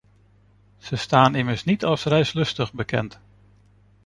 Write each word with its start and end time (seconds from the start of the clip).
Ze 0.77 0.95
staan 0.95 1.35
immers 1.35 1.63
niet 1.63 1.83
als 1.85 2.03
reislustig 2.03 2.73
bekend. 2.73 3.19